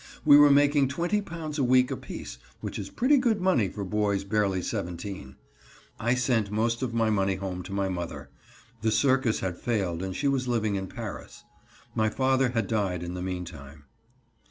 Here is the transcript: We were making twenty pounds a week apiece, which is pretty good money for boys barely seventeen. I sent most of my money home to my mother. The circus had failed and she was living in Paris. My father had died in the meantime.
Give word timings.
We 0.25 0.35
were 0.35 0.49
making 0.49 0.87
twenty 0.87 1.21
pounds 1.21 1.59
a 1.59 1.63
week 1.63 1.91
apiece, 1.91 2.39
which 2.59 2.79
is 2.79 2.89
pretty 2.89 3.17
good 3.17 3.39
money 3.39 3.69
for 3.69 3.83
boys 3.85 4.23
barely 4.23 4.63
seventeen. 4.63 5.35
I 5.99 6.15
sent 6.15 6.49
most 6.49 6.81
of 6.81 6.91
my 6.91 7.11
money 7.11 7.35
home 7.35 7.61
to 7.61 7.71
my 7.71 7.87
mother. 7.87 8.31
The 8.81 8.89
circus 8.89 9.41
had 9.41 9.59
failed 9.59 10.01
and 10.01 10.15
she 10.15 10.27
was 10.27 10.47
living 10.47 10.73
in 10.73 10.87
Paris. 10.87 11.43
My 11.93 12.09
father 12.09 12.49
had 12.49 12.65
died 12.65 13.03
in 13.03 13.13
the 13.13 13.21
meantime. 13.21 13.83